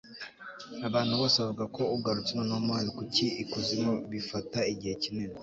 [0.87, 5.35] abantu bose bavuga ko ugarutse, noneho man kuki ikuzimu bifata igihe kinini